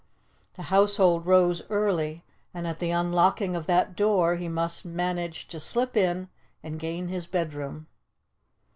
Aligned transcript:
The 0.55 0.63
household 0.73 1.27
rose 1.27 1.61
early, 1.69 2.23
and 2.55 2.65
at 2.65 2.79
the 2.79 2.89
unlocking 2.89 3.55
of 3.55 3.67
that 3.67 3.95
door 3.95 4.35
he 4.35 4.47
must 4.47 4.83
manage 4.83 5.47
to 5.49 5.59
slip 5.59 5.95
in 5.95 6.27
and 6.63 6.79
gain 6.79 7.09
his 7.09 7.27
bedroom. 7.27 7.85